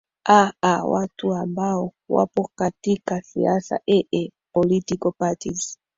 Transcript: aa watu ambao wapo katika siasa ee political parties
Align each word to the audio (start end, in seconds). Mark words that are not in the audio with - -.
aa 0.29 0.83
watu 0.85 1.33
ambao 1.33 1.93
wapo 2.09 2.51
katika 2.55 3.21
siasa 3.21 3.79
ee 3.89 4.29
political 4.53 5.11
parties 5.11 5.79